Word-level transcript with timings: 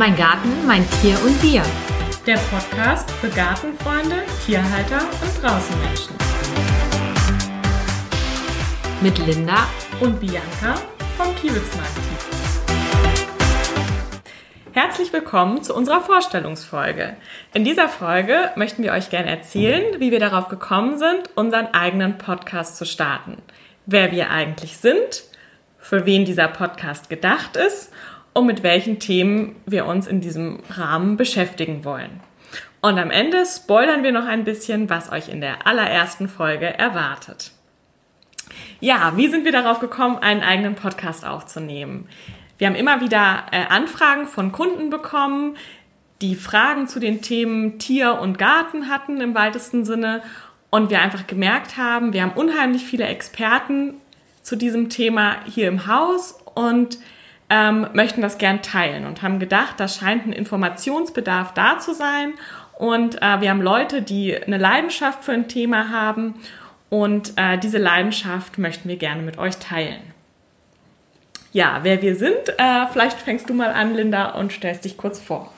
Mein 0.00 0.16
Garten, 0.16 0.66
mein 0.66 0.82
Tier 1.02 1.14
und 1.26 1.42
wir. 1.42 1.62
Der 2.26 2.38
Podcast 2.38 3.10
für 3.10 3.28
Gartenfreunde, 3.28 4.22
Tierhalter 4.46 5.02
und 5.02 5.42
Draußenmenschen. 5.42 6.14
Mit 9.02 9.18
Linda 9.18 9.66
Und 10.00 10.18
Bianca 10.18 10.80
vom 11.18 11.34
Kiewitzmarkt. 11.36 11.90
Herzlich 14.72 15.12
willkommen 15.12 15.62
zu 15.62 15.74
unserer 15.74 16.00
Vorstellungsfolge. 16.00 17.18
In 17.52 17.64
dieser 17.64 17.90
Folge 17.90 18.52
möchten 18.56 18.82
wir 18.82 18.92
euch 18.92 19.10
gerne 19.10 19.28
erzählen, 19.28 20.00
wie 20.00 20.10
wir 20.10 20.18
darauf 20.18 20.48
gekommen 20.48 20.96
sind, 20.96 21.28
unseren 21.34 21.74
eigenen 21.74 22.16
Podcast 22.16 22.78
zu 22.78 22.86
starten. 22.86 23.36
Wer 23.84 24.12
wir 24.12 24.30
eigentlich 24.30 24.78
sind, 24.78 25.24
für 25.78 26.06
wen 26.06 26.24
dieser 26.24 26.48
Podcast 26.48 27.10
gedacht 27.10 27.56
ist 27.56 27.92
und 28.32 28.46
mit 28.46 28.62
welchen 28.62 28.98
Themen 28.98 29.56
wir 29.66 29.86
uns 29.86 30.06
in 30.06 30.20
diesem 30.20 30.60
Rahmen 30.70 31.16
beschäftigen 31.16 31.84
wollen. 31.84 32.20
Und 32.80 32.98
am 32.98 33.10
Ende 33.10 33.44
spoilern 33.44 34.02
wir 34.02 34.12
noch 34.12 34.26
ein 34.26 34.44
bisschen, 34.44 34.88
was 34.88 35.12
euch 35.12 35.28
in 35.28 35.40
der 35.40 35.66
allerersten 35.66 36.28
Folge 36.28 36.66
erwartet. 36.66 37.52
Ja, 38.80 39.12
wie 39.16 39.28
sind 39.28 39.44
wir 39.44 39.52
darauf 39.52 39.80
gekommen, 39.80 40.18
einen 40.18 40.42
eigenen 40.42 40.74
Podcast 40.74 41.26
aufzunehmen? 41.26 42.08
Wir 42.56 42.66
haben 42.66 42.74
immer 42.74 43.00
wieder 43.00 43.44
äh, 43.52 43.64
Anfragen 43.68 44.26
von 44.26 44.52
Kunden 44.52 44.90
bekommen, 44.90 45.56
die 46.20 46.34
Fragen 46.34 46.88
zu 46.88 47.00
den 47.00 47.22
Themen 47.22 47.78
Tier 47.78 48.18
und 48.20 48.38
Garten 48.38 48.88
hatten 48.88 49.20
im 49.20 49.34
weitesten 49.34 49.84
Sinne 49.84 50.22
und 50.70 50.90
wir 50.90 51.00
einfach 51.00 51.26
gemerkt 51.26 51.76
haben, 51.76 52.12
wir 52.12 52.22
haben 52.22 52.32
unheimlich 52.32 52.84
viele 52.84 53.06
Experten 53.06 53.94
zu 54.42 54.56
diesem 54.56 54.88
Thema 54.88 55.36
hier 55.46 55.68
im 55.68 55.86
Haus 55.86 56.38
und 56.54 56.98
ähm, 57.50 57.86
möchten 57.92 58.22
das 58.22 58.38
gern 58.38 58.62
teilen 58.62 59.06
und 59.06 59.22
haben 59.22 59.38
gedacht, 59.38 59.74
da 59.78 59.88
scheint 59.88 60.26
ein 60.26 60.32
Informationsbedarf 60.32 61.52
da 61.54 61.78
zu 61.78 61.92
sein 61.92 62.34
und 62.78 63.20
äh, 63.20 63.40
wir 63.40 63.50
haben 63.50 63.60
Leute, 63.60 64.02
die 64.02 64.36
eine 64.36 64.56
Leidenschaft 64.56 65.24
für 65.24 65.32
ein 65.32 65.48
Thema 65.48 65.90
haben 65.90 66.34
und 66.88 67.34
äh, 67.36 67.58
diese 67.58 67.78
Leidenschaft 67.78 68.58
möchten 68.58 68.88
wir 68.88 68.96
gerne 68.96 69.22
mit 69.22 69.38
euch 69.38 69.56
teilen. 69.58 70.00
Ja, 71.52 71.80
wer 71.82 72.00
wir 72.00 72.14
sind, 72.14 72.48
äh, 72.58 72.86
vielleicht 72.92 73.18
fängst 73.18 73.50
du 73.50 73.54
mal 73.54 73.72
an, 73.72 73.94
Linda, 73.94 74.30
und 74.30 74.52
stellst 74.52 74.84
dich 74.84 74.96
kurz 74.96 75.18
vor. 75.18 75.52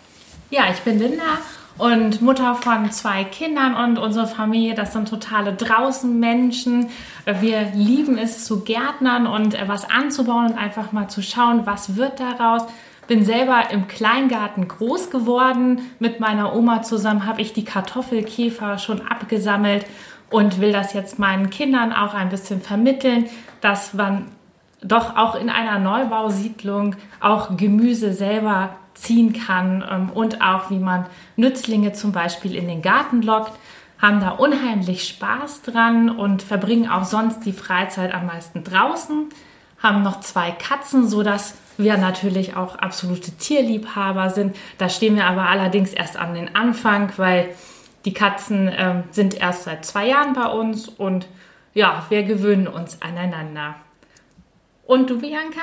Ja, 0.51 0.65
ich 0.73 0.81
bin 0.81 0.99
Linda 0.99 1.39
und 1.83 2.23
Mutter 2.23 2.55
von 2.55 2.93
zwei 2.93 3.25
Kindern 3.25 3.75
und 3.75 3.99
unsere 3.99 4.29
Familie, 4.29 4.77
das 4.77 4.93
sind 4.93 5.09
totale 5.09 5.53
Draußenmenschen. 5.53 6.91
Wir 7.41 7.73
lieben 7.75 8.19
es 8.19 8.45
zu 8.45 8.61
Gärtnern 8.61 9.27
und 9.27 9.57
was 9.67 9.91
anzubauen 9.91 10.53
und 10.53 10.59
einfach 10.59 10.93
mal 10.93 11.09
zu 11.09 11.23
schauen, 11.23 11.67
was 11.67 11.97
wird 11.97 12.21
daraus. 12.21 12.63
Bin 13.09 13.25
selber 13.25 13.73
im 13.73 13.89
Kleingarten 13.89 14.69
groß 14.69 15.11
geworden. 15.11 15.81
Mit 15.99 16.21
meiner 16.21 16.55
Oma 16.55 16.83
zusammen 16.83 17.27
habe 17.27 17.41
ich 17.41 17.53
die 17.53 17.65
Kartoffelkäfer 17.65 18.79
schon 18.79 19.01
abgesammelt 19.09 19.85
und 20.31 20.61
will 20.61 20.71
das 20.71 20.93
jetzt 20.93 21.19
meinen 21.19 21.51
Kindern 21.51 21.93
auch 21.93 22.15
ein 22.15 22.29
bisschen 22.29 22.61
vermitteln, 22.61 23.29
dass 23.61 23.93
man 23.93 24.27
doch 24.83 25.17
auch 25.17 25.35
in 25.35 25.49
einer 25.49 25.79
Neubausiedlung 25.79 26.97
auch 27.21 27.57
Gemüse 27.57 28.13
selber 28.13 28.71
ziehen 28.95 29.33
kann 29.33 29.85
ähm, 29.89 30.11
und 30.11 30.43
auch 30.43 30.71
wie 30.71 30.79
man 30.79 31.07
Nützlinge 31.37 31.93
zum 31.93 32.13
Beispiel 32.13 32.55
in 32.55 32.69
den 32.69 32.83
Garten 32.83 33.23
lockt, 33.23 33.53
haben 33.99 34.21
da 34.21 34.31
unheimlich 34.31 35.07
Spaß 35.07 35.63
dran 35.63 36.11
und 36.11 36.43
verbringen 36.43 36.91
auch 36.91 37.05
sonst 37.05 37.41
die 37.47 37.53
Freizeit 37.53 38.13
am 38.13 38.27
meisten 38.27 38.65
draußen, 38.65 39.29
haben 39.81 40.03
noch 40.03 40.21
zwei 40.21 40.51
Katzen, 40.51 41.09
so 41.09 41.23
dass 41.23 41.55
wir 41.79 41.97
natürlich 41.97 42.57
auch 42.57 42.77
absolute 42.77 43.33
Tierliebhaber 43.33 44.31
sind. 44.31 44.57
Da 44.79 44.89
stehen 44.89 45.17
wir 45.17 45.27
aber 45.27 45.49
allerdings 45.49 45.93
erst 45.93 46.17
an 46.17 46.35
den 46.35 46.55
Anfang, 46.55 47.13
weil 47.17 47.51
die 48.05 48.13
Katzen 48.13 48.71
ähm, 48.77 49.05
sind 49.13 49.35
erst 49.35 49.65
seit 49.65 49.85
zwei 49.85 50.09
Jahren 50.09 50.35
bei 50.35 50.47
uns 50.47 50.89
und 50.89 51.29
ja, 51.73 52.05
wir 52.09 52.25
gewöhnen 52.25 52.67
uns 52.67 53.01
aneinander. 53.01 53.77
Und 54.85 55.11
du, 55.11 55.21
Bianca? 55.21 55.61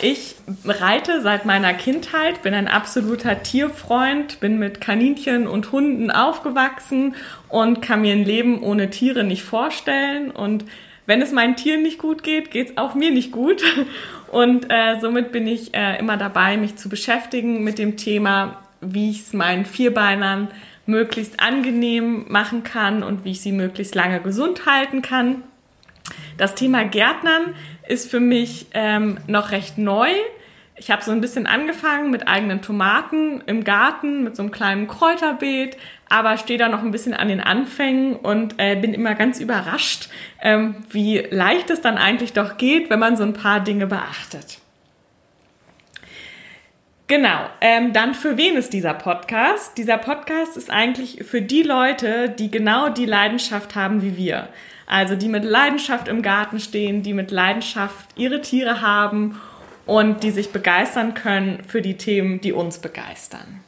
Ich 0.00 0.34
reite 0.64 1.22
seit 1.22 1.44
meiner 1.44 1.72
Kindheit, 1.72 2.42
bin 2.42 2.52
ein 2.52 2.66
absoluter 2.66 3.42
Tierfreund, 3.42 4.40
bin 4.40 4.58
mit 4.58 4.80
Kaninchen 4.80 5.46
und 5.46 5.70
Hunden 5.70 6.10
aufgewachsen 6.10 7.14
und 7.48 7.80
kann 7.80 8.02
mir 8.02 8.12
ein 8.12 8.24
Leben 8.24 8.62
ohne 8.62 8.90
Tiere 8.90 9.22
nicht 9.22 9.44
vorstellen. 9.44 10.30
Und 10.32 10.64
wenn 11.06 11.22
es 11.22 11.32
meinen 11.32 11.54
Tieren 11.54 11.82
nicht 11.82 11.98
gut 11.98 12.22
geht, 12.22 12.50
geht 12.50 12.70
es 12.70 12.76
auch 12.76 12.94
mir 12.94 13.12
nicht 13.12 13.30
gut. 13.30 13.62
Und 14.32 14.66
äh, 14.68 14.98
somit 15.00 15.30
bin 15.30 15.46
ich 15.46 15.74
äh, 15.74 15.96
immer 16.00 16.16
dabei, 16.16 16.56
mich 16.56 16.74
zu 16.74 16.88
beschäftigen 16.88 17.62
mit 17.62 17.78
dem 17.78 17.96
Thema, 17.96 18.62
wie 18.80 19.10
ich 19.10 19.20
es 19.20 19.32
meinen 19.32 19.64
Vierbeinern 19.64 20.48
möglichst 20.86 21.40
angenehm 21.40 22.26
machen 22.28 22.64
kann 22.64 23.04
und 23.04 23.24
wie 23.24 23.30
ich 23.30 23.40
sie 23.40 23.52
möglichst 23.52 23.94
lange 23.94 24.20
gesund 24.20 24.66
halten 24.66 25.02
kann. 25.02 25.44
Das 26.36 26.54
Thema 26.54 26.84
Gärtnern 26.84 27.54
ist 27.88 28.10
für 28.10 28.20
mich 28.20 28.66
ähm, 28.72 29.18
noch 29.26 29.50
recht 29.50 29.78
neu. 29.78 30.08
Ich 30.76 30.90
habe 30.90 31.02
so 31.02 31.12
ein 31.12 31.20
bisschen 31.20 31.46
angefangen 31.46 32.10
mit 32.10 32.26
eigenen 32.26 32.60
Tomaten 32.60 33.42
im 33.46 33.62
Garten, 33.62 34.24
mit 34.24 34.34
so 34.34 34.42
einem 34.42 34.50
kleinen 34.50 34.88
Kräuterbeet, 34.88 35.76
aber 36.08 36.36
stehe 36.36 36.58
da 36.58 36.68
noch 36.68 36.82
ein 36.82 36.90
bisschen 36.90 37.14
an 37.14 37.28
den 37.28 37.40
Anfängen 37.40 38.16
und 38.16 38.56
äh, 38.58 38.74
bin 38.74 38.92
immer 38.92 39.14
ganz 39.14 39.38
überrascht, 39.38 40.08
ähm, 40.42 40.76
wie 40.90 41.18
leicht 41.18 41.70
es 41.70 41.80
dann 41.80 41.96
eigentlich 41.96 42.32
doch 42.32 42.56
geht, 42.56 42.90
wenn 42.90 42.98
man 42.98 43.16
so 43.16 43.22
ein 43.22 43.34
paar 43.34 43.60
Dinge 43.60 43.86
beachtet. 43.86 44.58
Genau, 47.06 47.50
ähm, 47.60 47.92
dann 47.92 48.14
für 48.14 48.38
wen 48.38 48.56
ist 48.56 48.72
dieser 48.72 48.94
Podcast? 48.94 49.76
Dieser 49.76 49.98
Podcast 49.98 50.56
ist 50.56 50.70
eigentlich 50.70 51.22
für 51.22 51.42
die 51.42 51.62
Leute, 51.62 52.30
die 52.30 52.50
genau 52.50 52.88
die 52.88 53.04
Leidenschaft 53.04 53.76
haben 53.76 54.00
wie 54.00 54.16
wir. 54.16 54.48
Also 54.86 55.16
die 55.16 55.28
mit 55.28 55.44
Leidenschaft 55.44 56.08
im 56.08 56.22
Garten 56.22 56.60
stehen, 56.60 57.02
die 57.02 57.14
mit 57.14 57.30
Leidenschaft 57.30 58.10
ihre 58.16 58.40
Tiere 58.40 58.82
haben 58.82 59.40
und 59.86 60.22
die 60.22 60.30
sich 60.30 60.50
begeistern 60.50 61.14
können 61.14 61.62
für 61.66 61.82
die 61.82 61.96
Themen, 61.96 62.40
die 62.40 62.52
uns 62.52 62.78
begeistern. 62.78 63.60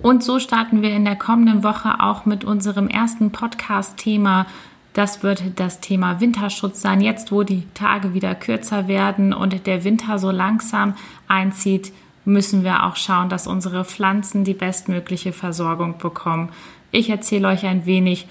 Und 0.00 0.24
so 0.24 0.40
starten 0.40 0.82
wir 0.82 0.90
in 0.90 1.04
der 1.04 1.16
kommenden 1.16 1.62
Woche 1.62 2.00
auch 2.00 2.26
mit 2.26 2.42
unserem 2.44 2.88
ersten 2.88 3.30
Podcast-Thema. 3.30 4.46
Das 4.94 5.22
wird 5.22 5.42
das 5.56 5.80
Thema 5.80 6.20
Winterschutz 6.20 6.82
sein. 6.82 7.00
Jetzt, 7.00 7.30
wo 7.30 7.44
die 7.44 7.62
Tage 7.72 8.12
wieder 8.12 8.34
kürzer 8.34 8.88
werden 8.88 9.32
und 9.32 9.66
der 9.66 9.84
Winter 9.84 10.18
so 10.18 10.32
langsam 10.32 10.94
einzieht, 11.28 11.92
müssen 12.24 12.64
wir 12.64 12.84
auch 12.84 12.96
schauen, 12.96 13.28
dass 13.28 13.46
unsere 13.46 13.84
Pflanzen 13.84 14.44
die 14.44 14.54
bestmögliche 14.54 15.32
Versorgung 15.32 15.98
bekommen. 15.98 16.50
Ich 16.90 17.08
erzähle 17.08 17.48
euch 17.48 17.64
ein 17.64 17.86
wenig, 17.86 18.26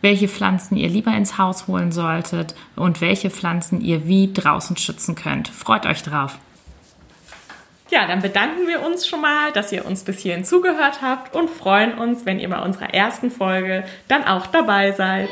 welche 0.00 0.28
Pflanzen 0.28 0.76
ihr 0.76 0.88
lieber 0.88 1.12
ins 1.12 1.38
Haus 1.38 1.66
holen 1.66 1.92
solltet 1.92 2.54
und 2.76 3.00
welche 3.00 3.30
Pflanzen 3.30 3.80
ihr 3.80 4.06
wie 4.06 4.32
draußen 4.32 4.76
schützen 4.76 5.14
könnt. 5.14 5.48
Freut 5.48 5.86
euch 5.86 6.02
drauf. 6.02 6.38
Ja, 7.90 8.06
dann 8.06 8.20
bedanken 8.20 8.66
wir 8.66 8.84
uns 8.84 9.06
schon 9.06 9.22
mal, 9.22 9.50
dass 9.52 9.72
ihr 9.72 9.86
uns 9.86 10.04
bis 10.04 10.18
hierhin 10.18 10.44
zugehört 10.44 11.00
habt 11.00 11.34
und 11.34 11.48
freuen 11.48 11.94
uns, 11.94 12.26
wenn 12.26 12.38
ihr 12.38 12.50
bei 12.50 12.60
unserer 12.60 12.92
ersten 12.92 13.30
Folge 13.30 13.84
dann 14.08 14.24
auch 14.24 14.46
dabei 14.46 14.92
seid. 14.92 15.30